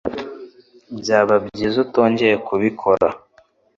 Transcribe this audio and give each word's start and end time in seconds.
Byaba 0.99 1.35
byiza 1.47 1.77
utongeye 1.85 2.35
kubikora. 2.47 3.07